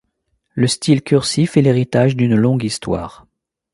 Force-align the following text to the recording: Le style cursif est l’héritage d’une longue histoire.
Le 0.55 0.65
style 0.65 1.03
cursif 1.03 1.57
est 1.57 1.61
l’héritage 1.61 2.15
d’une 2.15 2.35
longue 2.35 2.63
histoire. 2.63 3.27